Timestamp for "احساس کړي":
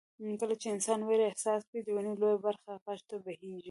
1.27-1.79